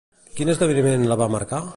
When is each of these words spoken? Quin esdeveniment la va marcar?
Quin 0.37 0.51
esdeveniment 0.53 1.05
la 1.11 1.19
va 1.23 1.31
marcar? 1.37 1.61